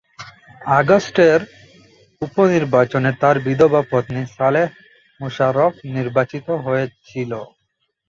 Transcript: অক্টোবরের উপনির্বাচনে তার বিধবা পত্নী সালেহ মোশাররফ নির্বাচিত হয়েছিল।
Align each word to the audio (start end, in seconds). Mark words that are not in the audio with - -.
অক্টোবরের 0.71 1.41
উপনির্বাচনে 2.21 3.11
তার 3.21 3.35
বিধবা 3.45 3.81
পত্নী 3.91 4.23
সালেহ 4.37 4.67
মোশাররফ 5.19 5.73
নির্বাচিত 5.95 6.47
হয়েছিল। 6.65 7.31